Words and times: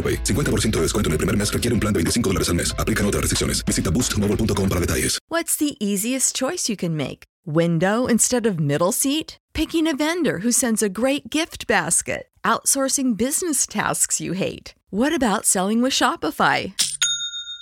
AroPay. 0.00 0.24
50% 0.24 0.70
de 0.76 0.82
descuento 0.82 1.08
en 1.08 1.12
el 1.12 1.18
primer 1.18 1.36
mes 1.36 1.52
requiere 1.52 1.74
un 1.74 1.80
plan 1.80 1.92
de 1.92 1.98
25 1.98 2.30
dólares 2.30 2.48
al 2.48 2.54
mes. 2.54 2.74
Aplican 2.78 3.04
otras 3.04 3.20
restricciones. 3.20 3.62
Visita 3.66 3.90
boostmobile.com 3.90 4.68
para 4.68 4.80
detalles. 4.80 5.18
What's 5.28 5.56
the 5.56 5.76
easiest 5.78 6.34
choice 6.34 6.70
you 6.70 6.76
can 6.76 6.96
make? 6.96 7.24
Window 7.46 8.06
instead 8.06 8.46
of 8.46 8.58
middle 8.58 8.92
seat? 8.92 9.36
Picking 9.52 9.86
a 9.86 9.94
vendor 9.94 10.38
who 10.38 10.52
sends 10.52 10.82
a 10.82 10.88
great 10.88 11.28
gift 11.30 11.66
basket? 11.66 12.28
Outsourcing 12.44 13.16
business 13.16 13.66
tasks 13.66 14.20
you 14.20 14.32
hate? 14.32 14.74
What 14.90 15.12
about 15.12 15.44
selling 15.44 15.82
with 15.82 15.92
Shopify? 15.92 16.72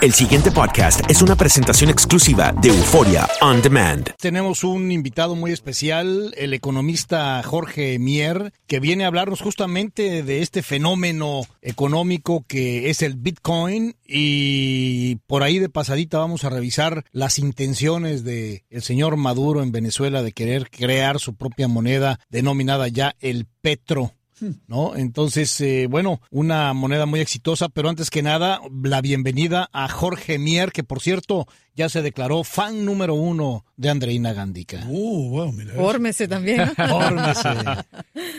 El 0.00 0.14
siguiente 0.14 0.50
podcast 0.50 1.02
es 1.10 1.20
una 1.20 1.36
presentación 1.36 1.90
exclusiva 1.90 2.52
de 2.52 2.70
Euforia 2.70 3.28
On 3.42 3.60
Demand. 3.60 4.14
Tenemos 4.18 4.64
un 4.64 4.90
invitado 4.90 5.34
muy 5.36 5.52
especial, 5.52 6.32
el 6.38 6.54
economista 6.54 7.42
Jorge 7.42 7.98
Mier, 7.98 8.54
que 8.66 8.80
viene 8.80 9.04
a 9.04 9.08
hablarnos 9.08 9.42
justamente 9.42 10.22
de 10.22 10.40
este 10.40 10.62
fenómeno 10.62 11.42
económico 11.60 12.46
que 12.48 12.88
es 12.88 13.02
el 13.02 13.16
Bitcoin 13.16 13.94
y 14.06 15.16
por 15.26 15.42
ahí 15.42 15.58
de 15.58 15.68
pasadita 15.68 16.16
vamos 16.16 16.44
a 16.44 16.50
revisar 16.50 17.04
las 17.12 17.38
intenciones 17.38 18.24
de 18.24 18.64
el 18.70 18.80
señor 18.80 19.18
Maduro 19.18 19.62
en 19.62 19.70
Venezuela 19.70 20.22
de 20.22 20.32
querer 20.32 20.70
crear 20.70 21.18
su 21.18 21.34
propia 21.34 21.68
moneda 21.68 22.20
denominada 22.30 22.88
ya 22.88 23.16
el 23.20 23.46
Petro. 23.60 24.14
¿No? 24.66 24.96
Entonces, 24.96 25.60
eh, 25.60 25.86
bueno, 25.88 26.20
una 26.30 26.72
moneda 26.72 27.06
muy 27.06 27.20
exitosa, 27.20 27.68
pero 27.68 27.88
antes 27.88 28.10
que 28.10 28.22
nada, 28.22 28.60
la 28.82 29.00
bienvenida 29.00 29.68
a 29.72 29.88
Jorge 29.88 30.38
Mier, 30.38 30.72
que 30.72 30.84
por 30.84 31.00
cierto 31.00 31.46
ya 31.74 31.88
se 31.88 32.02
declaró 32.02 32.44
fan 32.44 32.84
número 32.84 33.14
uno 33.14 33.64
de 33.76 33.90
Andreina 33.90 34.32
Gandica. 34.32 34.84
Uh, 34.86 35.30
wow, 35.30 35.52
mira. 35.52 35.74
Fórmese 35.74 36.28
también. 36.28 36.68
Fórmese. 36.76 37.48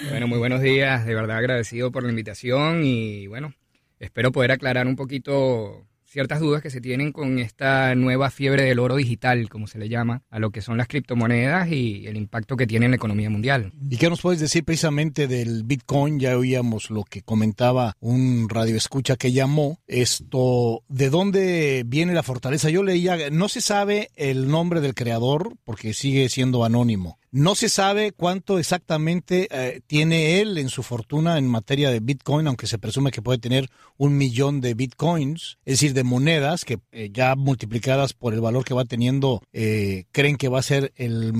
Bueno, 0.09 0.27
muy 0.27 0.37
buenos 0.37 0.61
días, 0.61 1.05
de 1.05 1.15
verdad 1.15 1.37
agradecido 1.37 1.91
por 1.91 2.03
la 2.03 2.09
invitación 2.09 2.83
y 2.83 3.27
bueno, 3.27 3.53
espero 3.99 4.31
poder 4.31 4.51
aclarar 4.51 4.87
un 4.87 4.95
poquito 4.95 5.85
ciertas 6.11 6.41
dudas 6.41 6.61
que 6.61 6.69
se 6.69 6.81
tienen 6.81 7.13
con 7.13 7.39
esta 7.39 7.95
nueva 7.95 8.29
fiebre 8.29 8.63
del 8.63 8.79
oro 8.79 8.97
digital, 8.97 9.47
como 9.47 9.65
se 9.65 9.79
le 9.79 9.87
llama, 9.87 10.23
a 10.29 10.39
lo 10.39 10.51
que 10.51 10.61
son 10.61 10.77
las 10.77 10.89
criptomonedas 10.89 11.71
y 11.71 12.05
el 12.05 12.17
impacto 12.17 12.57
que 12.57 12.67
tiene 12.67 12.85
en 12.85 12.91
la 12.91 12.97
economía 12.97 13.29
mundial. 13.29 13.71
¿Y 13.89 13.95
qué 13.95 14.09
nos 14.09 14.21
puedes 14.21 14.41
decir 14.41 14.65
precisamente 14.65 15.27
del 15.27 15.63
Bitcoin? 15.63 16.19
Ya 16.19 16.37
oíamos 16.37 16.89
lo 16.89 17.05
que 17.05 17.21
comentaba 17.21 17.95
un 18.01 18.49
radioescucha 18.49 19.15
que 19.15 19.31
llamó. 19.31 19.79
Esto, 19.87 20.83
¿de 20.89 21.09
dónde 21.09 21.83
viene 21.85 22.13
la 22.13 22.23
fortaleza? 22.23 22.69
Yo 22.69 22.83
leía, 22.83 23.29
no 23.29 23.47
se 23.47 23.61
sabe 23.61 24.09
el 24.17 24.49
nombre 24.49 24.81
del 24.81 24.95
creador 24.95 25.55
porque 25.63 25.93
sigue 25.93 26.27
siendo 26.27 26.65
anónimo. 26.65 27.20
No 27.33 27.55
se 27.55 27.69
sabe 27.69 28.11
cuánto 28.11 28.59
exactamente 28.59 29.47
eh, 29.51 29.79
tiene 29.87 30.41
él 30.41 30.57
en 30.57 30.67
su 30.67 30.83
fortuna 30.83 31.37
en 31.37 31.47
materia 31.47 31.89
de 31.89 32.01
Bitcoin, 32.01 32.45
aunque 32.45 32.67
se 32.67 32.77
presume 32.77 33.11
que 33.11 33.21
puede 33.21 33.39
tener 33.39 33.69
un 33.95 34.17
millón 34.17 34.59
de 34.59 34.73
Bitcoins, 34.73 35.57
es 35.63 35.75
decir, 35.75 35.93
de 35.93 36.03
monedas 36.03 36.65
que 36.65 36.79
eh, 36.91 37.09
ya 37.13 37.37
multiplicadas 37.37 38.11
por 38.11 38.33
el 38.33 38.41
valor 38.41 38.65
que 38.65 38.73
va 38.73 38.83
teniendo, 38.83 39.41
eh, 39.53 40.07
creen 40.11 40.35
que 40.35 40.49
va 40.49 40.59
a 40.59 40.63
ser 40.63 40.91
el, 40.97 41.33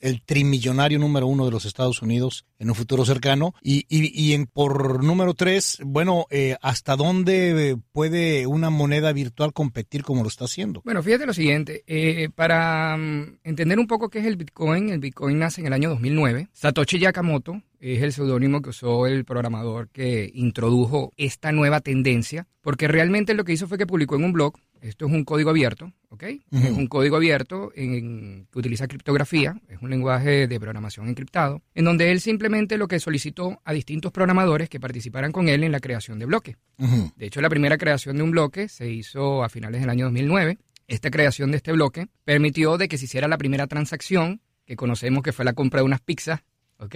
el 0.00 0.22
trimillonario 0.22 0.98
número 0.98 1.28
uno 1.28 1.44
de 1.44 1.52
los 1.52 1.64
Estados 1.64 2.02
Unidos 2.02 2.44
en 2.58 2.68
un 2.68 2.74
futuro 2.74 3.04
cercano. 3.04 3.54
Y, 3.62 3.84
y, 3.88 4.12
y 4.20 4.34
en, 4.34 4.46
por 4.46 5.02
número 5.04 5.34
tres, 5.34 5.78
bueno, 5.84 6.26
eh, 6.30 6.56
¿hasta 6.62 6.96
dónde 6.96 7.70
eh, 7.70 7.76
puede 7.92 8.46
una 8.46 8.70
moneda 8.70 9.12
virtual 9.12 9.52
competir 9.52 10.02
como 10.02 10.22
lo 10.22 10.28
está 10.28 10.44
haciendo? 10.44 10.82
Bueno, 10.84 11.02
fíjate 11.02 11.26
lo 11.26 11.34
siguiente, 11.34 11.84
eh, 11.86 12.28
para 12.34 12.96
mm, 12.96 13.38
entender 13.44 13.78
un 13.78 13.86
poco 13.86 14.08
qué 14.08 14.20
es 14.20 14.26
el 14.26 14.36
Bitcoin, 14.36 14.90
el 14.90 15.00
Bitcoin 15.00 15.38
nace 15.38 15.60
en 15.60 15.68
el 15.68 15.72
año 15.72 15.90
2009. 15.90 16.48
Satoshi 16.52 16.98
Nakamoto 16.98 17.62
es 17.80 18.02
el 18.02 18.12
seudónimo 18.12 18.62
que 18.62 18.70
usó 18.70 19.06
el 19.06 19.24
programador 19.24 19.88
que 19.90 20.30
introdujo 20.34 21.12
esta 21.16 21.52
nueva 21.52 21.80
tendencia, 21.80 22.46
porque 22.60 22.88
realmente 22.88 23.34
lo 23.34 23.44
que 23.44 23.52
hizo 23.52 23.66
fue 23.68 23.78
que 23.78 23.86
publicó 23.86 24.16
en 24.16 24.24
un 24.24 24.32
blog, 24.32 24.54
esto 24.80 25.06
es 25.06 25.12
un 25.12 25.24
código 25.24 25.50
abierto, 25.50 25.92
¿ok? 26.10 26.22
Es 26.52 26.70
un 26.70 26.86
código 26.86 27.16
abierto 27.16 27.72
en- 27.74 28.46
que 28.52 28.58
utiliza 28.58 28.86
criptografía, 28.86 29.60
es 29.68 29.80
un 29.82 29.90
lenguaje 29.90 30.46
de 30.46 30.60
programación 30.60 31.08
encriptado, 31.08 31.62
en 31.74 31.84
donde 31.84 32.10
él 32.12 32.20
simplemente 32.20 32.76
lo 32.78 32.86
que 32.88 33.00
solicitó 33.00 33.60
a 33.64 33.72
distintos 33.72 34.12
programadores 34.12 34.68
que 34.68 34.78
participaran 34.80 35.32
con 35.32 35.48
él 35.48 35.64
en 35.64 35.72
la 35.72 35.80
creación 35.80 36.18
de 36.18 36.26
bloques. 36.26 36.56
De 37.16 37.26
hecho, 37.26 37.40
la 37.40 37.48
primera 37.48 37.78
creación 37.78 38.16
de 38.16 38.22
un 38.22 38.30
bloque 38.30 38.68
se 38.68 38.90
hizo 38.90 39.42
a 39.42 39.48
finales 39.48 39.80
del 39.80 39.90
año 39.90 40.04
2009. 40.06 40.58
Esta 40.88 41.10
creación 41.10 41.50
de 41.50 41.56
este 41.56 41.72
bloque 41.72 42.06
permitió 42.24 42.76
de 42.78 42.86
que 42.88 42.98
se 42.98 43.06
hiciera 43.06 43.26
la 43.28 43.38
primera 43.38 43.66
transacción, 43.66 44.40
que 44.66 44.76
conocemos 44.76 45.22
que 45.22 45.32
fue 45.32 45.44
la 45.44 45.52
compra 45.54 45.80
de 45.80 45.84
unas 45.86 46.00
pizzas, 46.00 46.42
¿ok? 46.78 46.94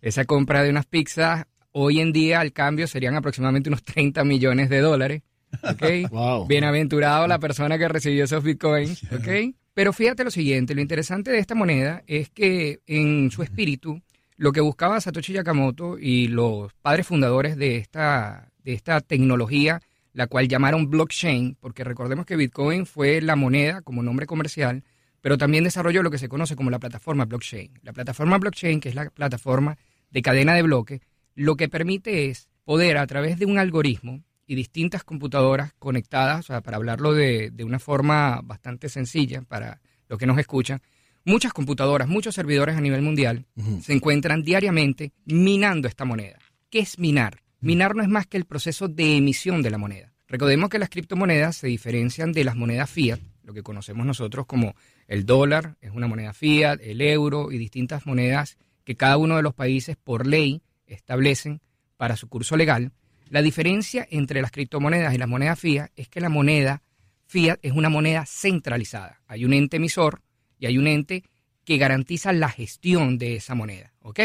Esa 0.00 0.24
compra 0.24 0.62
de 0.62 0.70
unas 0.70 0.86
pizzas 0.86 1.46
hoy 1.72 2.00
en 2.00 2.12
día 2.12 2.40
al 2.40 2.52
cambio 2.52 2.86
serían 2.86 3.14
aproximadamente 3.16 3.70
unos 3.70 3.84
30 3.84 4.24
millones 4.24 4.68
de 4.68 4.80
dólares, 4.80 5.22
¿ok? 5.62 5.82
Wow. 6.10 6.46
Bienaventurado 6.46 7.26
la 7.26 7.38
persona 7.38 7.78
que 7.78 7.88
recibió 7.88 8.24
esos 8.24 8.42
bitcoins, 8.42 9.04
¿ok? 9.12 9.54
Pero 9.74 9.92
fíjate 9.92 10.24
lo 10.24 10.30
siguiente, 10.30 10.74
lo 10.74 10.80
interesante 10.80 11.30
de 11.30 11.38
esta 11.38 11.54
moneda 11.54 12.02
es 12.06 12.30
que 12.30 12.80
en 12.86 13.30
su 13.30 13.42
espíritu 13.42 14.02
lo 14.36 14.52
que 14.52 14.60
buscaba 14.60 15.00
Satoshi 15.00 15.32
Nakamoto 15.32 15.98
y 15.98 16.28
los 16.28 16.72
padres 16.74 17.06
fundadores 17.06 17.56
de 17.56 17.76
esta, 17.76 18.50
de 18.64 18.72
esta 18.72 19.00
tecnología 19.00 19.80
la 20.18 20.26
cual 20.26 20.48
llamaron 20.48 20.90
blockchain, 20.90 21.56
porque 21.60 21.84
recordemos 21.84 22.26
que 22.26 22.34
Bitcoin 22.34 22.86
fue 22.86 23.20
la 23.20 23.36
moneda 23.36 23.82
como 23.82 24.02
nombre 24.02 24.26
comercial, 24.26 24.82
pero 25.20 25.38
también 25.38 25.64
desarrolló 25.64 26.02
lo 26.02 26.10
que 26.10 26.18
se 26.18 26.28
conoce 26.28 26.56
como 26.56 26.70
la 26.70 26.78
plataforma 26.78 27.24
blockchain. 27.24 27.80
La 27.82 27.92
plataforma 27.92 28.38
blockchain, 28.38 28.80
que 28.80 28.88
es 28.88 28.94
la 28.94 29.10
plataforma 29.10 29.78
de 30.10 30.22
cadena 30.22 30.54
de 30.54 30.62
bloques, 30.62 31.00
lo 31.34 31.56
que 31.56 31.68
permite 31.68 32.30
es 32.30 32.48
poder 32.64 32.98
a 32.98 33.06
través 33.06 33.38
de 33.38 33.46
un 33.46 33.58
algoritmo 33.58 34.22
y 34.46 34.54
distintas 34.54 35.04
computadoras 35.04 35.74
conectadas, 35.78 36.40
o 36.40 36.42
sea, 36.42 36.60
para 36.62 36.76
hablarlo 36.78 37.12
de, 37.12 37.50
de 37.50 37.64
una 37.64 37.78
forma 37.78 38.40
bastante 38.42 38.88
sencilla 38.88 39.42
para 39.42 39.80
los 40.08 40.18
que 40.18 40.26
nos 40.26 40.38
escuchan, 40.38 40.80
muchas 41.24 41.52
computadoras, 41.52 42.08
muchos 42.08 42.34
servidores 42.34 42.76
a 42.76 42.80
nivel 42.80 43.02
mundial 43.02 43.46
se 43.82 43.92
encuentran 43.92 44.42
diariamente 44.42 45.12
minando 45.26 45.86
esta 45.86 46.04
moneda. 46.04 46.38
¿Qué 46.70 46.80
es 46.80 46.98
minar? 46.98 47.42
Minar 47.60 47.94
no 47.94 48.02
es 48.02 48.08
más 48.08 48.26
que 48.26 48.38
el 48.38 48.46
proceso 48.46 48.88
de 48.88 49.16
emisión 49.16 49.62
de 49.62 49.70
la 49.70 49.78
moneda. 49.78 50.12
Recordemos 50.26 50.70
que 50.70 50.78
las 50.78 50.88
criptomonedas 50.90 51.56
se 51.56 51.66
diferencian 51.66 52.32
de 52.32 52.44
las 52.44 52.56
monedas 52.56 52.90
fiat, 52.90 53.20
lo 53.42 53.52
que 53.52 53.62
conocemos 53.62 54.06
nosotros 54.06 54.46
como 54.46 54.74
el 55.08 55.26
dólar, 55.26 55.76
es 55.80 55.90
una 55.90 56.06
moneda 56.06 56.32
fiat, 56.32 56.80
el 56.82 57.00
euro 57.00 57.50
y 57.50 57.58
distintas 57.58 58.06
monedas 58.06 58.56
que 58.84 58.94
cada 58.94 59.16
uno 59.16 59.36
de 59.36 59.42
los 59.42 59.54
países 59.54 59.96
por 59.96 60.26
ley 60.26 60.62
establecen 60.86 61.60
para 61.96 62.16
su 62.16 62.28
curso 62.28 62.56
legal. 62.56 62.92
La 63.28 63.42
diferencia 63.42 64.06
entre 64.10 64.40
las 64.40 64.52
criptomonedas 64.52 65.14
y 65.14 65.18
las 65.18 65.28
monedas 65.28 65.58
fiat 65.58 65.90
es 65.96 66.08
que 66.08 66.20
la 66.20 66.28
moneda 66.28 66.82
fiat 67.26 67.58
es 67.62 67.72
una 67.72 67.88
moneda 67.88 68.24
centralizada. 68.26 69.20
Hay 69.26 69.44
un 69.44 69.52
ente 69.52 69.76
emisor 69.78 70.22
y 70.58 70.66
hay 70.66 70.78
un 70.78 70.86
ente 70.86 71.24
que 71.64 71.76
garantiza 71.76 72.32
la 72.32 72.48
gestión 72.48 73.18
de 73.18 73.36
esa 73.36 73.54
moneda, 73.54 73.92
¿ok? 74.00 74.20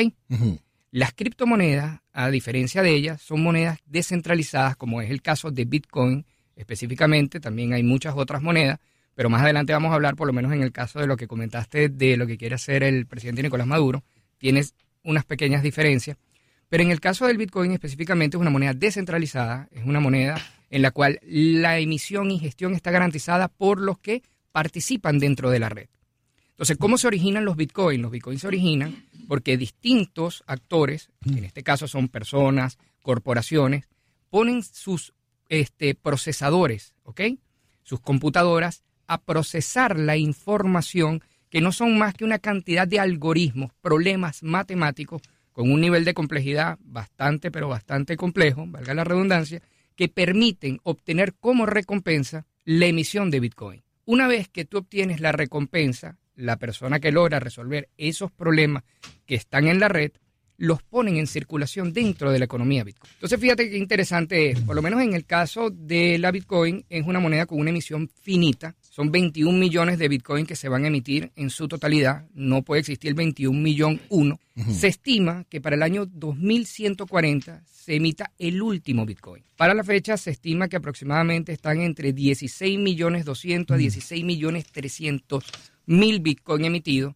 Las 0.91 1.13
criptomonedas, 1.13 2.01
a 2.13 2.29
diferencia 2.29 2.81
de 2.81 2.93
ellas, 2.93 3.21
son 3.21 3.41
monedas 3.41 3.79
descentralizadas, 3.85 4.77
como 4.77 5.01
es 5.01 5.09
el 5.09 5.21
caso 5.21 5.51
de 5.51 5.65
Bitcoin 5.65 6.25
específicamente. 6.55 7.39
También 7.39 7.73
hay 7.73 7.83
muchas 7.83 8.13
otras 8.15 8.41
monedas, 8.41 8.79
pero 9.15 9.29
más 9.29 9.41
adelante 9.41 9.73
vamos 9.73 9.91
a 9.91 9.95
hablar, 9.95 10.15
por 10.15 10.27
lo 10.27 10.33
menos 10.33 10.51
en 10.53 10.61
el 10.61 10.71
caso 10.71 10.99
de 10.99 11.07
lo 11.07 11.17
que 11.17 11.27
comentaste 11.27 11.89
de 11.89 12.17
lo 12.17 12.27
que 12.27 12.37
quiere 12.37 12.55
hacer 12.55 12.83
el 12.83 13.05
presidente 13.05 13.43
Nicolás 13.43 13.67
Maduro. 13.67 14.03
Tienes 14.37 14.75
unas 15.03 15.25
pequeñas 15.25 15.63
diferencias. 15.63 16.17
Pero 16.69 16.83
en 16.83 16.91
el 16.91 16.99
caso 16.99 17.27
del 17.27 17.37
Bitcoin 17.37 17.71
específicamente 17.71 18.37
es 18.37 18.41
una 18.41 18.49
moneda 18.49 18.73
descentralizada, 18.73 19.67
es 19.71 19.85
una 19.85 19.99
moneda 19.99 20.41
en 20.71 20.81
la 20.81 20.89
cual 20.89 21.19
la 21.23 21.77
emisión 21.77 22.31
y 22.31 22.39
gestión 22.39 22.73
está 22.73 22.89
garantizada 22.89 23.47
por 23.47 23.79
los 23.79 23.99
que 23.99 24.23
participan 24.51 25.19
dentro 25.19 25.51
de 25.51 25.59
la 25.59 25.69
red. 25.69 25.87
Entonces, 26.49 26.77
¿cómo 26.77 26.97
se 26.97 27.07
originan 27.07 27.45
los 27.45 27.55
bitcoins? 27.55 28.01
Los 28.01 28.11
bitcoins 28.11 28.41
se 28.41 28.47
originan 28.47 29.05
porque 29.27 29.57
distintos 29.57 30.43
actores, 30.47 31.09
en 31.25 31.43
este 31.43 31.61
caso 31.61 31.87
son 31.87 32.07
personas, 32.07 32.79
corporaciones, 33.01 33.87
ponen 34.29 34.63
sus 34.63 35.13
este, 35.49 35.93
procesadores, 35.93 36.95
¿ok? 37.03 37.21
Sus 37.83 37.99
computadoras 37.99 38.83
a 39.07 39.21
procesar 39.21 39.97
la 39.99 40.17
información 40.17 41.21
que 41.49 41.61
no 41.61 41.71
son 41.71 41.97
más 41.97 42.13
que 42.13 42.25
una 42.25 42.39
cantidad 42.39 42.87
de 42.87 42.99
algoritmos, 42.99 43.71
problemas 43.81 44.43
matemáticos 44.43 45.21
con 45.51 45.71
un 45.71 45.81
nivel 45.81 46.03
de 46.03 46.13
complejidad 46.13 46.79
bastante, 46.81 47.51
pero 47.51 47.69
bastante 47.69 48.17
complejo, 48.17 48.65
valga 48.67 48.93
la 48.93 49.03
redundancia, 49.03 49.61
que 49.95 50.09
permiten 50.09 50.79
obtener 50.83 51.35
como 51.35 51.65
recompensa 51.65 52.45
la 52.65 52.87
emisión 52.87 53.29
de 53.29 53.39
Bitcoin. 53.39 53.83
Una 54.05 54.27
vez 54.27 54.49
que 54.49 54.65
tú 54.65 54.79
obtienes 54.79 55.19
la 55.19 55.31
recompensa, 55.31 56.17
la 56.35 56.57
persona 56.57 56.99
que 56.99 57.11
logra 57.11 57.39
resolver 57.39 57.89
esos 57.97 58.31
problemas 58.31 58.83
que 59.25 59.35
están 59.35 59.67
en 59.67 59.79
la 59.79 59.87
red, 59.87 60.11
los 60.57 60.81
ponen 60.83 61.17
en 61.17 61.27
circulación 61.27 61.93
dentro 61.93 62.31
de 62.31 62.39
la 62.39 62.45
economía 62.45 62.83
Bitcoin. 62.83 63.11
Entonces, 63.15 63.39
fíjate 63.39 63.69
qué 63.69 63.77
interesante 63.77 64.51
es, 64.51 64.59
por 64.61 64.75
lo 64.75 64.81
menos 64.81 65.01
en 65.01 65.13
el 65.13 65.25
caso 65.25 65.69
de 65.69 66.17
la 66.17 66.31
Bitcoin, 66.31 66.85
es 66.89 67.05
una 67.05 67.19
moneda 67.19 67.45
con 67.45 67.59
una 67.59 67.69
emisión 67.69 68.09
finita. 68.21 68.75
Son 68.93 69.11
21 69.11 69.57
millones 69.57 69.97
de 69.97 70.07
Bitcoin 70.07 70.45
que 70.45 70.55
se 70.55 70.69
van 70.69 70.83
a 70.83 70.89
emitir 70.89 71.31
en 71.35 71.49
su 71.49 71.67
totalidad. 71.67 72.27
No 72.35 72.61
puede 72.61 72.81
existir 72.81 73.09
el 73.09 73.15
21 73.15 73.59
millón 73.59 73.99
uno. 74.09 74.39
Se 74.69 74.87
estima 74.87 75.45
que 75.49 75.59
para 75.59 75.75
el 75.75 75.81
año 75.81 76.05
2140 76.05 77.63
se 77.65 77.95
emita 77.95 78.31
el 78.37 78.61
último 78.61 79.03
Bitcoin. 79.03 79.43
Para 79.55 79.73
la 79.73 79.83
fecha 79.83 80.15
se 80.15 80.29
estima 80.29 80.67
que 80.67 80.75
aproximadamente 80.75 81.51
están 81.53 81.81
entre 81.81 82.13
16 82.13 82.77
millones 82.77 83.25
200 83.25 83.73
a 83.73 83.77
16 83.79 84.23
millones 84.23 84.67
300 84.71 85.43
mil 85.87 86.19
Bitcoin 86.19 86.65
emitidos 86.65 87.15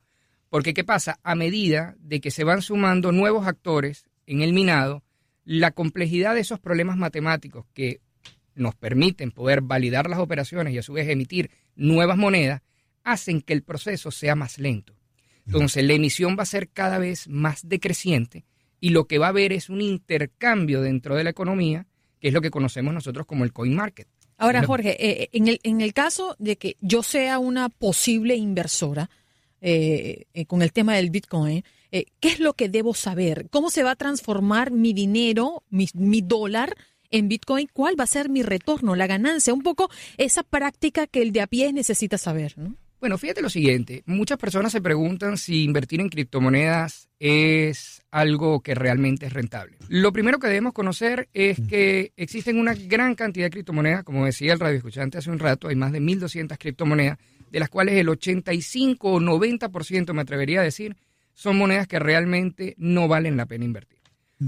porque 0.49 0.73
¿qué 0.73 0.83
pasa? 0.83 1.19
A 1.21 1.35
medida 1.35 1.95
de 1.99 2.21
que 2.21 2.31
se 2.31 2.43
van 2.43 2.63
sumando 2.63 3.11
nuevos 3.11 3.45
actores 3.45 4.07
en 4.25 4.41
el 4.41 4.51
minado, 4.51 5.03
la 5.45 5.69
complejidad 5.69 6.33
de 6.33 6.41
esos 6.41 6.59
problemas 6.59 6.97
matemáticos 6.97 7.67
que 7.75 8.01
nos 8.57 8.75
permiten 8.75 9.31
poder 9.31 9.61
validar 9.61 10.09
las 10.09 10.19
operaciones 10.19 10.73
y 10.73 10.77
a 10.77 10.83
su 10.83 10.93
vez 10.93 11.07
emitir 11.09 11.51
nuevas 11.75 12.17
monedas, 12.17 12.61
hacen 13.03 13.41
que 13.41 13.53
el 13.53 13.63
proceso 13.63 14.11
sea 14.11 14.35
más 14.35 14.57
lento. 14.57 14.93
Entonces 15.45 15.83
la 15.85 15.93
emisión 15.93 16.35
va 16.37 16.43
a 16.43 16.47
ser 16.47 16.69
cada 16.69 16.97
vez 16.97 17.29
más 17.29 17.67
decreciente 17.67 18.45
y 18.81 18.89
lo 18.89 19.05
que 19.05 19.17
va 19.17 19.27
a 19.27 19.29
haber 19.29 19.53
es 19.53 19.69
un 19.69 19.81
intercambio 19.81 20.81
dentro 20.81 21.15
de 21.15 21.23
la 21.23 21.29
economía, 21.29 21.87
que 22.19 22.27
es 22.27 22.33
lo 22.33 22.41
que 22.41 22.51
conocemos 22.51 22.93
nosotros 22.93 23.25
como 23.25 23.45
el 23.45 23.53
coin 23.53 23.73
market. 23.73 24.07
Ahora, 24.37 24.63
Jorge, 24.63 24.97
eh, 24.99 25.29
en, 25.31 25.47
el, 25.47 25.59
en 25.63 25.81
el 25.81 25.93
caso 25.93 26.35
de 26.37 26.57
que 26.57 26.75
yo 26.79 27.01
sea 27.01 27.39
una 27.39 27.69
posible 27.69 28.35
inversora, 28.35 29.09
eh, 29.59 30.25
eh, 30.35 30.45
con 30.45 30.61
el 30.61 30.71
tema 30.71 30.95
del 30.95 31.09
Bitcoin, 31.09 31.63
eh, 31.91 32.05
¿qué 32.19 32.27
es 32.27 32.39
lo 32.39 32.53
que 32.53 32.69
debo 32.69 32.93
saber? 32.93 33.47
¿Cómo 33.49 33.71
se 33.71 33.81
va 33.81 33.91
a 33.91 33.95
transformar 33.95 34.69
mi 34.69 34.93
dinero, 34.93 35.63
mi, 35.71 35.87
mi, 35.95 36.21
dólar 36.21 36.75
en 37.11 37.27
Bitcoin? 37.27 37.69
¿Cuál 37.73 37.99
va 37.99 38.03
a 38.03 38.07
ser 38.07 38.29
mi 38.29 38.43
retorno, 38.43 38.95
la 38.95 39.07
ganancia? 39.07 39.53
Un 39.53 39.63
poco 39.63 39.89
esa 40.17 40.43
práctica 40.43 41.07
que 41.07 41.21
el 41.21 41.31
de 41.31 41.41
a 41.41 41.47
pie 41.47 41.73
necesita 41.73 42.17
saber. 42.17 42.53
¿no? 42.57 42.75
Bueno, 42.99 43.19
fíjate 43.19 43.43
lo 43.43 43.49
siguiente, 43.49 44.01
muchas 44.07 44.39
personas 44.39 44.71
se 44.71 44.81
preguntan 44.81 45.37
si 45.37 45.63
invertir 45.63 46.01
en 46.01 46.09
criptomonedas 46.09 47.09
es 47.19 48.01
algo 48.09 48.61
que 48.61 48.73
realmente 48.73 49.27
es 49.27 49.33
rentable. 49.33 49.77
Lo 49.87 50.11
primero 50.11 50.39
que 50.39 50.47
debemos 50.47 50.73
conocer 50.73 51.29
es 51.33 51.59
que 51.69 52.11
existen 52.17 52.59
una 52.59 52.73
gran 52.73 53.13
cantidad 53.13 53.45
de 53.45 53.51
criptomonedas, 53.51 54.03
como 54.03 54.25
decía 54.25 54.53
el 54.53 54.59
radio 54.59 54.77
escuchante 54.77 55.19
hace 55.19 55.29
un 55.29 55.37
rato, 55.37 55.67
hay 55.67 55.75
más 55.75 55.91
de 55.91 56.01
1.200 56.01 56.57
criptomonedas 56.57 57.19
de 57.51 57.59
las 57.59 57.69
cuales 57.69 57.95
el 57.95 58.09
85 58.09 59.11
o 59.11 59.19
90%, 59.19 60.13
me 60.13 60.21
atrevería 60.21 60.61
a 60.61 60.63
decir, 60.63 60.97
son 61.33 61.57
monedas 61.57 61.87
que 61.87 61.99
realmente 61.99 62.73
no 62.77 63.07
valen 63.07 63.37
la 63.37 63.45
pena 63.45 63.65
invertir. 63.65 63.99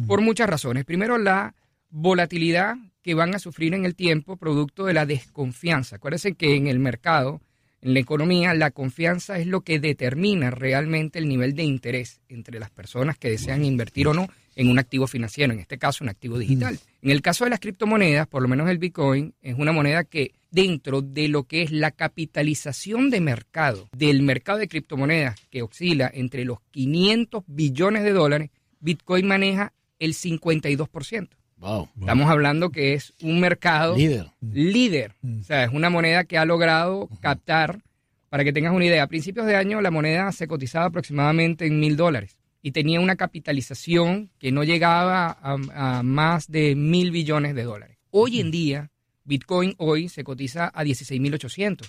Por 0.08 0.22
muchas 0.22 0.50
razones. 0.50 0.86
Primero, 0.86 1.18
la 1.18 1.56
volatilidad 1.90 2.76
que 3.02 3.14
van 3.14 3.34
a 3.36 3.40
sufrir 3.40 3.74
en 3.74 3.86
el 3.86 3.96
tiempo 3.96 4.38
producto 4.38 4.86
de 4.86 4.94
la 4.94 5.06
desconfianza. 5.06 5.96
Acuérdense 5.96 6.36
que 6.36 6.56
en 6.56 6.68
el 6.68 6.80
mercado, 6.80 7.42
en 7.82 7.94
la 7.94 8.00
economía, 8.00 8.54
la 8.54 8.72
confianza 8.72 9.40
es 9.40 9.48
lo 9.48 9.62
que 9.62 9.80
determina 9.80 10.52
realmente 10.52 11.20
el 11.20 11.28
nivel 11.28 11.54
de 11.54 11.64
interés 11.64 12.22
entre 12.28 12.60
las 12.60 12.70
personas 12.70 13.18
que 13.18 13.30
desean 13.30 13.64
invertir 13.64 14.08
o 14.08 14.14
no 14.14 14.28
en 14.56 14.68
un 14.68 14.78
activo 14.78 15.08
financiero, 15.08 15.54
en 15.54 15.60
este 15.60 15.78
caso 15.78 16.04
un 16.04 16.10
activo 16.10 16.38
digital. 16.38 16.78
En 17.02 17.12
el 17.12 17.22
caso 17.22 17.46
de 17.46 17.50
las 17.50 17.62
criptomonedas, 17.62 18.28
por 18.28 18.42
lo 18.42 18.50
menos 18.50 18.70
el 18.70 18.78
Bitcoin, 18.78 19.34
es 19.42 19.58
una 19.58 19.72
moneda 19.72 20.04
que 20.04 20.34
dentro 20.52 21.02
de 21.02 21.30
lo 21.30 21.44
que 21.44 21.62
es 21.62 21.72
la 21.72 21.92
capitalización 21.92 23.10
de 23.10 23.22
mercado 23.22 23.88
del 23.96 24.22
mercado 24.22 24.58
de 24.58 24.68
criptomonedas 24.68 25.40
que 25.50 25.62
oscila 25.62 26.12
entre 26.14 26.44
los 26.44 26.60
500 26.72 27.44
billones 27.48 28.04
de 28.04 28.12
dólares, 28.12 28.50
Bitcoin 28.82 29.28
maneja 29.28 29.72
el 29.98 30.14
52%. 30.14 31.39
Wow, 31.60 31.90
Estamos 32.00 32.30
hablando 32.30 32.70
que 32.70 32.94
es 32.94 33.14
un 33.22 33.40
mercado 33.40 33.96
Líder. 33.98 34.28
líder. 34.42 35.16
O 35.42 35.44
sea, 35.44 35.66
es 35.66 35.72
una 35.74 35.90
moneda 35.90 36.24
que 36.24 36.38
ha 36.38 36.46
logrado 36.46 37.10
captar, 37.20 37.82
para 38.30 38.44
que 38.44 38.54
tengas 38.54 38.74
una 38.74 38.86
idea, 38.86 39.04
a 39.04 39.08
principios 39.08 39.46
de 39.46 39.56
año 39.56 39.82
la 39.82 39.92
moneda 39.92 40.32
se 40.32 40.48
cotizaba 40.48 40.86
aproximadamente 40.86 41.66
en 41.66 41.80
mil 41.80 41.98
dólares 41.98 42.38
y 42.62 42.72
tenía 42.72 43.00
una 43.00 43.16
capitalización 43.16 44.30
que 44.40 44.52
no 44.52 44.64
llegaba 44.64 45.38
a, 45.42 45.98
a 45.98 46.04
más 46.04 46.48
de 46.50 46.76
mil 46.76 47.12
billones 47.12 47.56
de 47.56 47.64
dólares. 47.64 47.98
Hoy 48.12 48.40
en 48.40 48.52
día, 48.52 48.90
Bitcoin 49.26 49.76
hoy 49.78 50.10
se 50.10 50.24
cotiza 50.24 50.72
a 50.74 50.84
16.800 50.84 51.88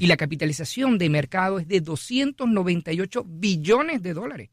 y 0.00 0.06
la 0.06 0.16
capitalización 0.16 0.98
de 0.98 1.08
mercado 1.08 1.58
es 1.58 1.68
de 1.68 1.80
298 1.80 3.24
billones 3.26 4.02
de 4.02 4.14
dólares. 4.14 4.50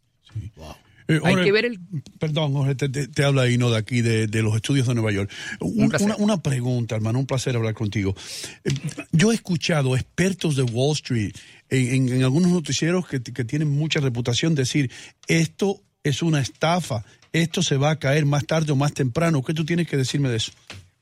Eh, 1.08 1.20
Hay 1.24 1.36
que 1.44 1.52
ver 1.52 1.66
el... 1.66 1.80
Perdón, 2.20 2.54
Jorge, 2.54 2.76
te, 2.76 2.90
te- 2.90 3.08
te 3.08 3.24
habla 3.24 3.44
ahí, 3.44 3.58
¿no? 3.58 3.70
De 3.70 3.78
aquí, 3.78 4.02
de, 4.02 4.26
de 4.28 4.42
los 4.42 4.56
estudios 4.56 4.88
de 4.88 4.96
Nueva 4.96 5.12
York. 5.12 5.30
Un- 5.60 5.92
una, 6.00 6.16
una 6.18 6.42
pregunta, 6.42 6.96
hermano, 6.96 7.20
un 7.20 7.28
placer 7.28 7.56
hablar 7.56 7.74
contigo. 7.76 8.16
Eh, 8.64 8.72
Yo 9.12 9.32
he 9.32 9.36
escuchado 9.36 9.96
expertos 9.96 10.56
de 10.56 10.64
Wall 10.64 10.94
Street 10.94 11.34
en, 11.70 11.94
en- 12.10 12.10
en 12.18 12.24
algunos 12.24 12.52
noticieros 12.52 13.08
que, 13.08 13.22
que 13.22 13.46
tienen 13.46 13.70
mucha 13.70 14.00
reputación 14.00 14.56
decir, 14.56 14.90
esto 15.28 15.82
es 16.04 16.22
una 16.24 16.40
estafa, 16.42 17.04
esto 17.34 17.62
se 17.62 17.78
va 17.78 17.92
a 17.92 18.00
caer 18.00 18.26
más 18.26 18.46
tarde 18.46 18.72
o 18.72 18.76
más 18.76 18.94
temprano. 18.94 19.44
¿Qué 19.44 19.54
tú 19.54 19.66
tienes 19.66 19.88
que 19.88 19.98
decirme 19.98 20.30
de 20.30 20.38
eso? 20.38 20.52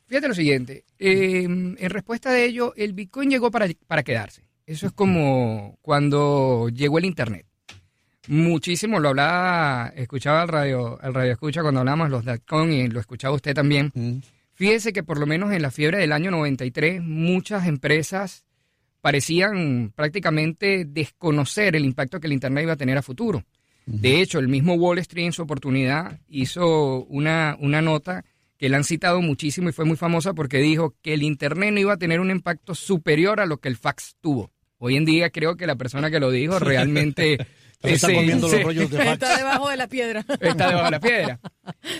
Fíjate 0.07 0.27
lo 0.27 0.35
siguiente, 0.35 0.83
eh, 0.99 1.43
en 1.43 1.89
respuesta 1.89 2.31
de 2.31 2.45
ello, 2.45 2.73
el 2.75 2.93
Bitcoin 2.93 3.29
llegó 3.29 3.49
para, 3.51 3.67
para 3.87 4.03
quedarse. 4.03 4.43
Eso 4.67 4.85
es 4.87 4.93
como 4.93 5.77
cuando 5.81 6.69
llegó 6.69 6.97
el 6.99 7.05
Internet. 7.05 7.45
Muchísimo 8.27 8.99
lo 8.99 9.09
hablaba, 9.09 9.91
escuchaba 9.95 10.43
al 10.43 10.47
radio, 10.47 10.97
al 11.01 11.13
radio 11.13 11.33
escucha 11.33 11.61
cuando 11.61 11.81
hablamos 11.81 12.09
los 12.09 12.23
Datcon 12.23 12.71
y 12.71 12.87
lo 12.87 12.99
escuchaba 12.99 13.35
usted 13.35 13.53
también. 13.53 13.91
Fíjese 14.53 14.93
que 14.93 15.03
por 15.03 15.19
lo 15.19 15.25
menos 15.25 15.51
en 15.51 15.61
la 15.61 15.71
fiebre 15.71 15.97
del 15.97 16.13
año 16.13 16.31
93 16.31 17.01
muchas 17.01 17.67
empresas 17.67 18.45
parecían 19.01 19.91
prácticamente 19.93 20.85
desconocer 20.85 21.75
el 21.75 21.83
impacto 21.83 22.21
que 22.21 22.27
el 22.27 22.33
Internet 22.33 22.63
iba 22.63 22.73
a 22.73 22.77
tener 22.77 22.97
a 22.97 23.01
futuro. 23.01 23.43
De 23.85 24.21
hecho, 24.21 24.39
el 24.39 24.47
mismo 24.47 24.75
Wall 24.75 24.99
Street 24.99 25.25
en 25.25 25.33
su 25.33 25.41
oportunidad 25.41 26.21
hizo 26.29 27.03
una, 27.05 27.57
una 27.59 27.81
nota 27.81 28.23
que 28.57 28.69
la 28.69 28.77
han 28.77 28.85
citado 28.85 29.21
muchísimo 29.21 29.67
y 29.67 29.73
fue 29.73 29.83
muy 29.83 29.97
famosa 29.97 30.33
porque 30.33 30.59
dijo 30.59 30.95
que 31.01 31.13
el 31.13 31.23
Internet 31.23 31.73
no 31.73 31.81
iba 31.81 31.93
a 31.93 31.97
tener 31.97 32.21
un 32.21 32.31
impacto 32.31 32.75
superior 32.75 33.41
a 33.41 33.45
lo 33.45 33.57
que 33.57 33.67
el 33.67 33.75
fax 33.75 34.15
tuvo. 34.21 34.51
Hoy 34.77 34.95
en 34.95 35.03
día 35.03 35.31
creo 35.31 35.57
que 35.57 35.67
la 35.67 35.75
persona 35.75 36.09
que 36.09 36.21
lo 36.21 36.31
dijo 36.31 36.59
realmente... 36.59 37.45
Comiendo 38.15 38.47
los 38.47 38.63
rollos 38.63 38.89
de 38.91 38.97
fax. 38.97 39.11
Está 39.13 39.37
debajo 39.37 39.69
de 39.69 39.77
la 39.77 39.87
piedra. 39.87 40.25
está 40.39 40.67
debajo 40.67 40.85
de 40.85 40.91
la 40.91 40.99
piedra. 40.99 41.39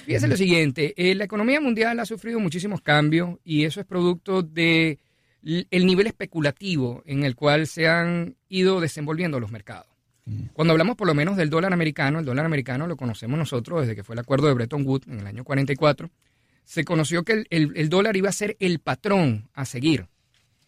Fíjese 0.06 0.28
lo 0.28 0.38
siguiente, 0.38 0.94
eh, 0.98 1.16
la 1.16 1.26
economía 1.26 1.60
mundial 1.62 2.00
ha 2.00 2.06
sufrido 2.06 2.40
muchísimos 2.40 2.82
cambios 2.82 3.38
y 3.44 3.66
eso 3.66 3.80
es 3.82 3.86
producto 3.86 4.42
de 4.44 5.00
el 5.44 5.86
nivel 5.86 6.08
especulativo 6.08 7.04
en 7.06 7.24
el 7.24 7.36
cual 7.36 7.68
se 7.68 7.88
han 7.88 8.36
ido 8.48 8.80
desenvolviendo 8.80 9.40
los 9.40 9.52
mercados. 9.52 9.88
Cuando 10.54 10.72
hablamos 10.72 10.96
por 10.96 11.06
lo 11.06 11.14
menos 11.14 11.36
del 11.36 11.50
dólar 11.50 11.74
americano, 11.74 12.20
el 12.20 12.26
dólar 12.26 12.46
americano 12.46 12.88
lo 12.88 12.96
conocemos 12.96 13.38
nosotros 13.38 13.82
desde 13.82 13.94
que 13.94 14.04
fue 14.06 14.16
el 14.16 14.20
acuerdo 14.20 14.48
de 14.48 14.54
Bretton 14.54 14.88
Woods 14.88 15.06
en 15.10 15.20
el 15.20 15.28
año 15.28 15.44
44, 15.44 16.10
se 16.64 16.86
conoció 16.86 17.24
que 17.24 17.34
el, 17.34 17.48
el- 17.50 17.74
el 17.76 17.90
dólar 17.90 18.16
iba 18.16 18.30
a 18.30 18.32
ser 18.32 18.56
el 18.62 18.80
patrón 18.80 19.50
a 19.54 19.66
seguir. 19.66 20.08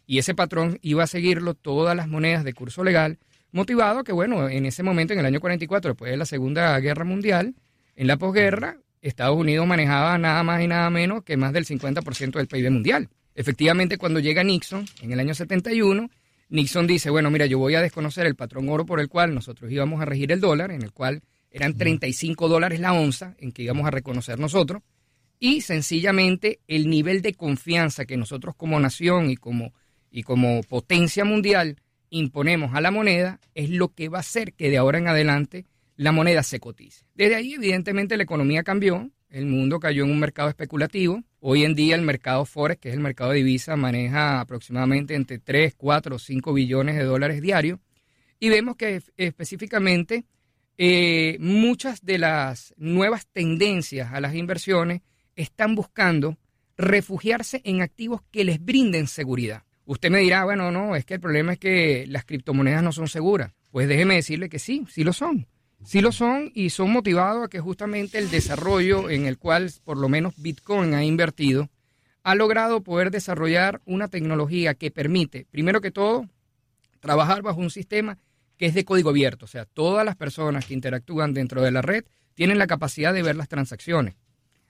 Y 0.06 0.18
ese 0.20 0.36
patrón 0.36 0.78
iba 0.82 1.04
a 1.04 1.08
seguirlo 1.08 1.54
todas 1.54 1.96
las 1.96 2.10
monedas 2.10 2.44
de 2.44 2.52
curso 2.52 2.84
legal, 2.84 3.18
motivado 3.56 4.04
que, 4.04 4.12
bueno, 4.12 4.50
en 4.50 4.66
ese 4.66 4.84
momento, 4.84 5.14
en 5.14 5.20
el 5.20 5.26
año 5.26 5.40
44, 5.40 5.92
después 5.92 6.12
de 6.12 6.18
la 6.18 6.26
Segunda 6.26 6.78
Guerra 6.82 7.06
Mundial, 7.06 7.56
en 7.96 8.08
la 8.08 8.18
posguerra, 8.18 8.78
Estados 9.02 9.38
Unidos 9.38 9.66
manejaba 9.66 10.18
nada 10.18 10.44
más 10.44 10.62
y 10.62 10.68
nada 10.68 10.90
menos 10.90 11.24
que 11.24 11.38
más 11.38 11.54
del 11.54 11.66
50% 11.66 12.34
del 12.34 12.48
PIB 12.48 12.70
mundial. 12.70 13.10
Efectivamente, 13.34 13.98
cuando 13.98 14.20
llega 14.20 14.44
Nixon, 14.44 14.86
en 15.02 15.14
el 15.14 15.22
año 15.22 15.34
71, 15.34 16.10
Nixon 16.50 16.86
dice, 16.86 17.10
bueno, 17.10 17.32
mira, 17.32 17.46
yo 17.46 17.58
voy 17.58 17.76
a 17.76 17.82
desconocer 17.82 18.28
el 18.28 18.36
patrón 18.36 18.68
oro 18.68 18.86
por 18.86 19.00
el 19.00 19.08
cual 19.08 19.34
nosotros 19.34 19.72
íbamos 19.72 20.02
a 20.02 20.06
regir 20.06 20.34
el 20.34 20.42
dólar, 20.42 20.72
en 20.72 20.82
el 20.82 20.92
cual 20.92 21.22
eran 21.50 21.78
35 21.78 22.50
dólares 22.50 22.82
la 22.82 22.92
onza, 22.92 23.36
en 23.40 23.54
que 23.54 23.64
íbamos 23.64 23.88
a 23.88 23.92
reconocer 23.92 24.38
nosotros, 24.38 24.82
y 25.40 25.62
sencillamente 25.62 26.60
el 26.68 26.90
nivel 26.90 27.22
de 27.22 27.34
confianza 27.34 28.06
que 28.06 28.18
nosotros 28.18 28.54
como 28.56 28.78
nación 28.82 29.30
y 29.30 29.38
como, 29.38 29.74
y 30.12 30.24
como 30.24 30.62
potencia 30.64 31.24
mundial 31.24 31.78
imponemos 32.10 32.74
a 32.74 32.82
la 32.82 32.92
moneda 32.92 33.40
es 33.54 33.70
lo 33.70 33.90
que 33.94 34.10
va 34.10 34.18
a 34.18 34.22
hacer 34.22 34.54
que 34.54 34.70
de 34.70 34.78
ahora 34.78 34.98
en 34.98 35.08
adelante 35.08 35.66
la 35.98 36.12
moneda 36.12 36.44
se 36.44 36.60
cotice. 36.60 37.06
Desde 37.16 37.36
ahí, 37.36 37.54
evidentemente, 37.54 38.18
la 38.18 38.24
economía 38.24 38.64
cambió, 38.64 39.10
el 39.30 39.46
mundo 39.46 39.80
cayó 39.80 40.04
en 40.04 40.12
un 40.12 40.20
mercado 40.20 40.50
especulativo. 40.50 41.24
Hoy 41.40 41.64
en 41.64 41.76
día 41.76 41.96
el 41.96 42.02
mercado 42.02 42.46
Forex, 42.46 42.80
que 42.82 42.90
es 42.90 42.96
el 42.96 43.02
mercado 43.02 43.32
de 43.32 43.38
divisas, 43.38 43.78
maneja 43.78 44.40
aproximadamente 44.42 45.16
entre 45.16 45.40
3, 45.40 45.74
4 45.76 46.16
o 46.16 46.20
5 46.20 46.54
billones 46.54 46.96
de 46.96 47.04
dólares 47.04 47.42
diarios. 47.42 47.80
Y 48.40 48.50
vemos 48.50 48.76
que 48.76 48.96
es- 48.98 49.12
específicamente 49.18 50.26
eh, 50.78 51.38
muchas 51.40 52.04
de 52.04 52.18
las 52.18 52.74
nuevas 52.78 53.28
tendencias 53.28 54.12
a 54.12 54.20
las 54.20 54.36
inversiones 54.36 55.02
están 55.38 55.74
buscando 55.76 56.38
refugiarse 56.78 57.62
en 57.64 57.82
activos 57.82 58.22
que 58.32 58.44
les 58.44 58.60
brinden 58.64 59.08
seguridad. 59.08 59.64
Usted 59.86 60.10
me 60.10 60.20
dirá, 60.20 60.44
bueno, 60.44 60.72
no, 60.72 60.96
es 60.96 61.06
que 61.06 61.16
el 61.16 61.20
problema 61.20 61.54
es 61.54 61.60
que 61.60 62.06
las 62.08 62.26
criptomonedas 62.26 62.84
no 62.84 62.92
son 62.92 63.08
seguras. 63.08 63.54
Pues 63.72 63.88
déjeme 63.88 64.16
decirle 64.16 64.50
que 64.50 64.60
sí, 64.60 64.86
sí 64.90 65.04
lo 65.04 65.14
son. 65.14 65.48
Sí 65.84 66.02
lo 66.02 66.12
son 66.12 66.52
y 66.56 66.72
son 66.72 66.92
motivados 66.92 67.46
a 67.46 67.48
que 67.50 67.60
justamente 67.60 68.18
el 68.18 68.32
desarrollo 68.32 69.10
en 69.10 69.26
el 69.26 69.38
cual 69.38 69.72
por 69.84 69.98
lo 69.98 70.10
menos 70.10 70.34
Bitcoin 70.38 70.94
ha 70.96 71.04
invertido 71.04 71.70
ha 72.24 72.34
logrado 72.34 72.82
poder 72.82 73.12
desarrollar 73.12 73.82
una 73.86 74.08
tecnología 74.08 74.74
que 74.74 74.90
permite, 74.90 75.46
primero 75.52 75.80
que 75.80 75.92
todo, 75.92 76.28
trabajar 77.00 77.44
bajo 77.44 77.62
un 77.62 77.70
sistema 77.70 78.18
que 78.58 78.66
es 78.66 78.74
de 78.74 78.84
código 78.84 79.12
abierto. 79.12 79.46
O 79.46 79.48
sea, 79.48 79.66
todas 79.66 80.04
las 80.04 80.16
personas 80.16 80.66
que 80.66 80.74
interactúan 80.74 81.36
dentro 81.36 81.62
de 81.62 81.70
la 81.70 81.84
red 81.84 82.06
tienen 82.34 82.58
la 82.58 82.66
capacidad 82.66 83.14
de 83.14 83.22
ver 83.22 83.36
las 83.36 83.48
transacciones. 83.48 84.16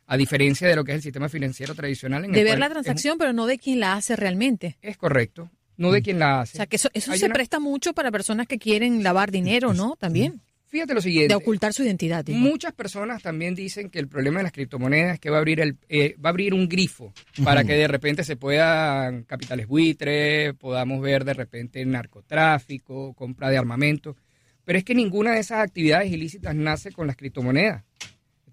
A 0.07 0.17
diferencia 0.17 0.67
de 0.67 0.75
lo 0.75 0.83
que 0.83 0.91
es 0.91 0.97
el 0.97 1.01
sistema 1.01 1.29
financiero 1.29 1.73
tradicional. 1.75 2.25
En 2.25 2.31
De 2.31 2.39
el 2.39 2.43
ver 2.45 2.53
cual 2.53 2.59
la 2.59 2.69
transacción, 2.69 3.17
pero 3.17 3.33
no 3.33 3.45
de 3.47 3.57
quién 3.57 3.79
la 3.79 3.93
hace 3.93 4.15
realmente. 4.15 4.77
Es, 4.81 4.97
correcto, 4.97 5.49
no 5.77 5.91
de 5.91 6.01
quién 6.03 6.19
la 6.19 6.41
hace. 6.41 6.57
O 6.57 6.57
sea, 6.57 6.65
que 6.67 6.75
eso, 6.75 6.89
eso 6.93 7.11
se 7.15 7.25
una- 7.25 7.33
presta 7.33 7.59
mucho 7.59 7.93
para 7.93 8.11
personas 8.11 8.45
que 8.47 8.59
quieren 8.59 9.01
lavar 9.03 9.31
dinero, 9.31 9.73
¿no? 9.73 9.95
También. 9.95 10.41
Fíjate 10.67 10.93
lo 10.93 11.01
siguiente. 11.01 11.29
De 11.29 11.35
ocultar 11.35 11.71
su 11.73 11.83
identidad. 11.83 12.25
digo. 12.25 12.37
Muchas 12.37 12.73
personas 12.73 13.23
también 13.23 13.55
dicen 13.55 13.89
que 13.89 13.97
el 13.97 14.07
problema 14.09 14.39
de 14.39 14.43
las 14.43 14.51
criptomonedas 14.51 15.13
es 15.13 15.19
que 15.21 15.29
va 15.29 15.37
a 15.37 15.39
abrir, 15.39 15.61
el, 15.61 15.77
eh, 15.87 16.15
va 16.23 16.29
a 16.29 16.31
abrir 16.31 16.53
un 16.53 16.67
grifo 16.67 17.13
para 17.43 17.63
que 17.63 17.73
de 17.73 17.87
repente 17.87 18.23
se 18.25 18.35
puedan 18.35 19.23
capitales 19.23 19.67
buitres, 19.67 20.53
podamos 20.55 21.01
ver 21.01 21.23
de 21.23 21.33
repente 21.33 21.85
narcotráfico, 21.85 23.13
compra 23.13 23.49
de 23.49 23.57
armamento. 23.57 24.17
Pero 24.65 24.79
es 24.79 24.83
que 24.83 24.95
ninguna 24.95 25.31
de 25.33 25.39
esas 25.39 25.59
actividades 25.59 26.11
ilícitas 26.11 26.55
nace 26.55 26.91
con 26.91 27.07
las 27.07 27.15
criptomonedas. 27.15 27.83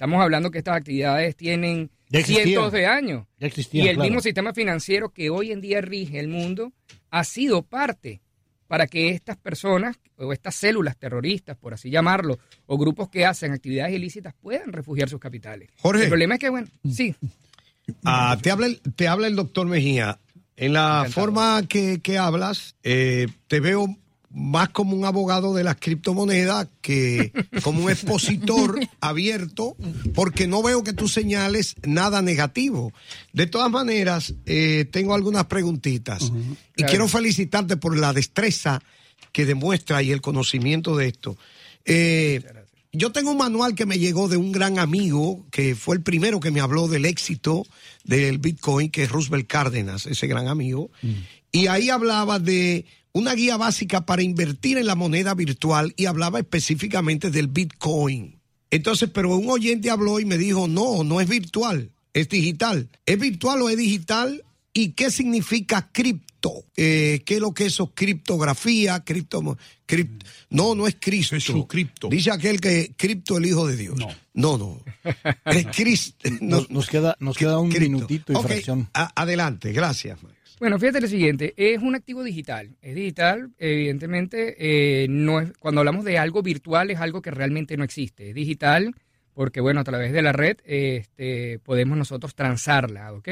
Estamos 0.02 0.21
hablando 0.21 0.50
que 0.50 0.59
estas 0.59 0.78
actividades 0.78 1.37
tienen 1.37 1.88
cientos 2.25 2.73
de 2.73 2.87
años. 2.87 3.25
Ya 3.38 3.47
existían, 3.47 3.87
y 3.87 3.88
el 3.88 3.94
claro. 3.94 4.11
mismo 4.11 4.21
sistema 4.21 4.52
financiero 4.52 5.11
que 5.11 5.30
hoy 5.30 5.52
en 5.52 5.61
día 5.61 5.80
rige 5.80 6.18
el 6.18 6.26
mundo 6.26 6.73
ha 7.12 7.23
sido 7.23 7.62
parte 7.62 8.21
para 8.66 8.88
que 8.88 9.11
estas 9.11 9.37
personas 9.37 10.00
o 10.16 10.32
estas 10.32 10.56
células 10.56 10.97
terroristas, 10.97 11.56
por 11.56 11.73
así 11.73 11.88
llamarlo, 11.88 12.40
o 12.66 12.76
grupos 12.76 13.11
que 13.11 13.25
hacen 13.25 13.52
actividades 13.52 13.94
ilícitas 13.94 14.35
puedan 14.42 14.73
refugiar 14.73 15.09
sus 15.09 15.21
capitales. 15.21 15.71
Jorge. 15.76 16.02
El 16.02 16.09
problema 16.09 16.35
es 16.35 16.40
que, 16.40 16.50
bueno, 16.50 16.66
sí. 16.92 17.14
Ah, 18.04 18.37
te, 18.42 18.50
habla 18.50 18.66
el, 18.66 18.80
te 18.80 19.06
habla 19.06 19.28
el 19.28 19.37
doctor 19.37 19.68
Mejía. 19.68 20.18
En 20.56 20.73
la 20.73 21.06
forma 21.09 21.62
que, 21.68 22.00
que 22.00 22.18
hablas, 22.18 22.75
eh, 22.82 23.28
te 23.47 23.61
veo 23.61 23.87
más 24.34 24.70
como 24.70 24.96
un 24.96 25.04
abogado 25.04 25.54
de 25.54 25.64
las 25.64 25.76
criptomonedas 25.76 26.68
que 26.80 27.32
como 27.62 27.84
un 27.84 27.90
expositor 27.90 28.78
abierto, 29.00 29.76
porque 30.14 30.46
no 30.46 30.62
veo 30.62 30.82
que 30.84 30.92
tú 30.92 31.08
señales 31.08 31.74
nada 31.86 32.22
negativo. 32.22 32.92
De 33.32 33.46
todas 33.46 33.70
maneras, 33.70 34.34
eh, 34.46 34.86
tengo 34.90 35.14
algunas 35.14 35.46
preguntitas 35.46 36.22
y 36.24 36.28
Claro. 36.76 36.90
quiero 36.90 37.08
felicitarte 37.08 37.76
por 37.76 37.96
la 37.98 38.12
destreza 38.12 38.82
que 39.32 39.44
demuestra 39.46 40.02
y 40.02 40.10
el 40.12 40.20
conocimiento 40.20 40.96
de 40.96 41.08
esto. 41.08 41.36
Eh, 41.84 42.42
yo 42.92 43.10
tengo 43.12 43.30
un 43.30 43.38
manual 43.38 43.74
que 43.74 43.86
me 43.86 43.98
llegó 43.98 44.28
de 44.28 44.36
un 44.36 44.52
gran 44.52 44.78
amigo 44.78 45.46
que 45.50 45.74
fue 45.74 45.96
el 45.96 46.02
primero 46.02 46.40
que 46.40 46.50
me 46.50 46.60
habló 46.60 46.88
del 46.88 47.06
éxito 47.06 47.64
del 48.04 48.36
Bitcoin, 48.38 48.90
que 48.90 49.04
es 49.04 49.10
Roosevelt 49.10 49.46
Cárdenas, 49.46 50.04
ese 50.06 50.26
gran 50.26 50.46
amigo. 50.48 50.90
Y 51.50 51.68
ahí 51.68 51.88
hablaba 51.88 52.38
de 52.38 52.84
una 53.12 53.35
guía 53.35 53.57
básica 53.57 54.07
para 54.07 54.23
invertir 54.23 54.78
en 54.78 54.87
la 54.87 54.95
moneda 54.95 55.35
virtual 55.35 55.92
y 55.97 56.07
hablaba 56.07 56.38
específicamente 56.38 57.31
del 57.31 57.49
Bitcoin. 57.49 58.38
Entonces, 58.71 59.11
pero 59.12 59.37
un 59.37 59.50
oyente 59.50 59.90
habló 59.90 60.19
y 60.19 60.25
me 60.25 60.38
dijo, 60.38 60.66
no, 60.66 61.04
no 61.04 61.21
es 61.21 61.28
virtual, 61.28 61.90
es 62.14 62.28
digital. 62.28 62.88
¿Es 63.04 63.19
virtual 63.19 63.61
o 63.62 63.69
es 63.69 63.76
digital? 63.76 64.42
¿Y 64.73 64.92
qué 64.92 65.11
significa 65.11 65.90
cripto? 65.92 66.64
Eh, 66.76 67.21
¿Qué 67.26 67.35
es 67.35 67.40
lo 67.40 67.52
que 67.52 67.66
es 67.66 67.75
eso? 67.75 67.92
Criptografía, 67.95 69.00
cripto, 69.04 69.59
cripto. 69.85 70.26
No, 70.49 70.75
no 70.75 70.87
es 70.87 70.97
Cristo. 70.99 71.37
Es 71.37 71.45
su 71.45 71.66
cripto. 71.66 72.09
Dice 72.09 72.31
aquel 72.31 72.61
que 72.61 72.95
cripto 72.97 73.37
el 73.37 73.45
Hijo 73.47 73.66
de 73.66 73.76
Dios. 73.76 73.97
No, 73.99 74.09
no. 74.33 74.57
no. 74.57 74.81
Es 75.45 75.66
Cristo. 75.66 76.28
No. 76.40 76.57
Nos, 76.57 76.71
nos 76.71 76.88
queda, 76.88 77.16
nos 77.21 77.37
queda 77.37 77.59
un 77.59 77.69
minutito 77.69 78.33
y 78.33 78.37
fracción. 78.42 78.88
a- 78.95 79.12
adelante, 79.21 79.73
gracias. 79.73 80.19
Bueno, 80.62 80.78
fíjate 80.78 81.00
lo 81.00 81.09
siguiente, 81.09 81.54
es 81.57 81.83
un 81.83 81.97
activo 81.97 82.23
digital. 82.23 82.76
Es 82.83 82.95
digital, 82.95 83.50
evidentemente, 83.59 84.54
eh, 84.61 85.09
no 85.09 85.40
es, 85.40 85.52
cuando 85.59 85.81
hablamos 85.81 86.04
de 86.04 86.19
algo 86.19 86.40
virtual 86.40 86.92
es 86.92 87.00
algo 87.00 87.21
que 87.21 87.33
realmente 87.33 87.76
no 87.76 87.83
existe. 87.83 88.28
Es 88.28 88.35
digital 88.37 88.95
porque, 89.35 89.61
bueno, 89.61 89.81
a 89.81 89.85
través 89.85 90.12
de 90.12 90.23
la 90.23 90.31
red 90.31 90.59
este, 90.64 91.59
podemos 91.64 91.99
nosotros 91.99 92.37
transarla, 92.37 93.12
¿ok? 93.12 93.28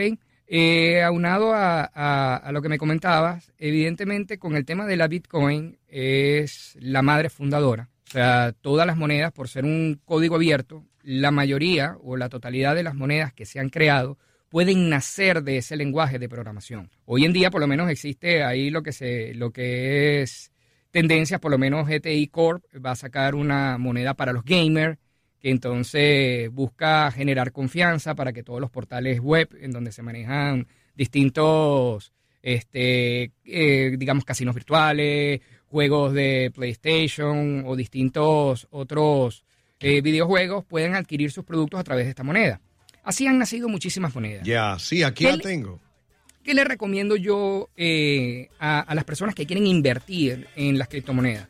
Eh, 0.48 1.02
aunado 1.04 1.54
a, 1.54 1.88
a- 1.94 2.34
a 2.36 2.50
lo 2.50 2.62
que 2.62 2.68
me 2.68 2.78
comentabas, 2.78 3.52
evidentemente 3.58 4.40
con 4.40 4.56
el 4.56 4.64
tema 4.64 4.84
de 4.86 4.96
la 4.96 5.06
Bitcoin 5.06 5.78
es 5.86 6.76
la 6.80 7.02
madre 7.02 7.30
fundadora. 7.30 7.90
O 8.08 8.10
sea, 8.10 8.52
todas 8.60 8.88
las 8.88 8.96
monedas, 8.96 9.30
por 9.30 9.46
ser 9.46 9.64
un 9.64 10.00
código 10.04 10.34
abierto, 10.34 10.84
la 11.04 11.30
mayoría 11.30 11.96
o 12.02 12.16
la 12.16 12.28
totalidad 12.28 12.74
de 12.74 12.82
las 12.82 12.96
monedas 12.96 13.32
que 13.32 13.46
se 13.46 13.60
han 13.60 13.68
creado 13.68 14.18
pueden 14.50 14.90
nacer 14.90 15.42
de 15.42 15.58
ese 15.58 15.76
lenguaje 15.76 16.18
de 16.18 16.28
programación. 16.28 16.90
Hoy 17.06 17.24
en 17.24 17.32
día, 17.32 17.50
por 17.50 17.60
lo 17.60 17.66
menos, 17.66 17.88
existe 17.88 18.42
ahí 18.42 18.68
lo 18.68 18.82
que 18.82 18.92
se, 18.92 19.32
lo 19.34 19.52
que 19.52 20.20
es 20.20 20.52
tendencias, 20.90 21.40
por 21.40 21.52
lo 21.52 21.58
menos 21.58 21.88
GTI 21.88 22.26
Corp 22.26 22.64
va 22.84 22.90
a 22.90 22.96
sacar 22.96 23.34
una 23.34 23.78
moneda 23.78 24.14
para 24.14 24.32
los 24.32 24.44
gamers, 24.44 24.98
que 25.38 25.50
entonces 25.50 26.50
busca 26.50 27.10
generar 27.12 27.52
confianza 27.52 28.14
para 28.14 28.32
que 28.32 28.42
todos 28.42 28.60
los 28.60 28.70
portales 28.70 29.20
web 29.20 29.48
en 29.60 29.70
donde 29.70 29.92
se 29.92 30.02
manejan 30.02 30.66
distintos, 30.96 32.12
este, 32.42 33.32
eh, 33.44 33.96
digamos, 33.96 34.24
casinos 34.24 34.54
virtuales, 34.54 35.40
juegos 35.66 36.12
de 36.12 36.50
PlayStation 36.52 37.62
o 37.66 37.76
distintos 37.76 38.66
otros 38.70 39.44
eh, 39.78 40.00
videojuegos 40.02 40.64
pueden 40.64 40.96
adquirir 40.96 41.30
sus 41.30 41.44
productos 41.44 41.78
a 41.78 41.84
través 41.84 42.04
de 42.04 42.10
esta 42.10 42.24
moneda. 42.24 42.60
Así 43.02 43.26
han 43.26 43.38
nacido 43.38 43.68
muchísimas 43.68 44.14
monedas. 44.14 44.44
Ya, 44.44 44.78
sí, 44.78 45.02
aquí 45.02 45.24
¿Qué 45.24 45.32
la 45.32 45.38
tengo. 45.38 45.80
¿Qué 46.42 46.54
le 46.54 46.64
recomiendo 46.64 47.16
yo 47.16 47.68
eh, 47.76 48.48
a, 48.58 48.80
a 48.80 48.94
las 48.94 49.04
personas 49.04 49.34
que 49.34 49.46
quieren 49.46 49.66
invertir 49.66 50.48
en 50.56 50.78
las 50.78 50.88
criptomonedas? 50.88 51.46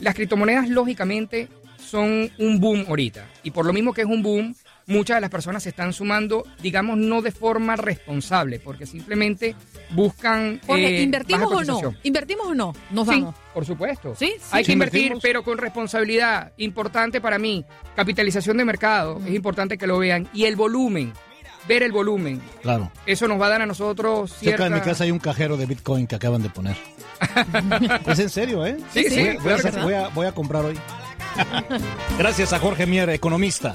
Las 0.00 0.14
criptomonedas, 0.14 0.68
lógicamente, 0.68 1.48
son 1.78 2.30
un 2.38 2.60
boom 2.60 2.84
ahorita. 2.88 3.26
Y 3.42 3.50
por 3.52 3.64
lo 3.66 3.72
mismo 3.72 3.92
que 3.92 4.02
es 4.02 4.06
un 4.06 4.22
boom, 4.22 4.54
muchas 4.86 5.16
de 5.16 5.20
las 5.22 5.30
personas 5.30 5.62
se 5.62 5.70
están 5.70 5.92
sumando, 5.92 6.44
digamos, 6.62 6.96
no 6.98 7.22
de 7.22 7.30
forma 7.32 7.76
responsable, 7.76 8.60
porque 8.60 8.86
simplemente 8.86 9.54
buscan. 9.90 10.60
Jorge, 10.66 10.98
eh, 10.98 11.02
¿invertimos 11.02 11.50
baja 11.50 11.56
o 11.56 11.82
no? 11.82 11.94
¿Invertimos 12.02 12.46
o 12.48 12.54
no? 12.54 12.72
Nos 12.90 13.08
Sí, 13.08 13.20
vamos. 13.20 13.34
por 13.52 13.64
supuesto. 13.64 14.14
¿Sí? 14.16 14.34
Hay 14.50 14.64
Sí. 14.64 14.66
que 14.68 14.72
invertir, 14.72 15.00
¿Invertimos? 15.02 15.22
pero 15.22 15.42
con 15.42 15.58
responsabilidad. 15.58 16.52
Importante 16.58 17.20
para 17.20 17.38
mí. 17.38 17.64
Capitalización 17.96 18.56
de 18.56 18.64
mercado. 18.64 19.20
Es 19.26 19.34
importante 19.34 19.78
que 19.78 19.86
lo 19.86 19.98
vean. 19.98 20.28
Y 20.32 20.44
el 20.44 20.56
volumen. 20.56 21.12
Ver 21.66 21.82
el 21.82 21.92
volumen. 21.92 22.42
Claro. 22.60 22.90
Eso 23.06 23.26
nos 23.26 23.40
va 23.40 23.46
a 23.46 23.48
dar 23.50 23.62
a 23.62 23.66
nosotros 23.66 24.34
cierta... 24.36 24.64
Cerca 24.64 24.74
de 24.74 24.80
mi 24.80 24.86
casa 24.86 25.04
hay 25.04 25.10
un 25.10 25.18
cajero 25.18 25.56
de 25.56 25.64
Bitcoin 25.64 26.06
que 26.06 26.14
acaban 26.16 26.42
de 26.42 26.50
poner. 26.50 26.76
es 28.06 28.18
en 28.18 28.28
serio, 28.28 28.66
¿eh? 28.66 28.76
Sí, 28.92 29.04
sí, 29.08 29.20
Voy, 29.24 29.36
claro 29.38 29.58
sí. 29.72 29.80
voy 29.82 29.94
a- 29.94 30.08
voy 30.08 30.26
a 30.26 30.32
comprar 30.32 30.62
hoy. 30.66 30.78
Gracias 32.18 32.52
a 32.52 32.58
Jorge 32.58 32.86
Mier, 32.86 33.08
economista. 33.10 33.74